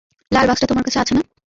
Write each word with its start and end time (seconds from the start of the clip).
লাল 0.31 0.45
বাক্সটা 0.47 0.67
তোমার 0.67 0.85
কাছে 0.85 0.99
আছে 0.99 1.13
না? 1.15 1.21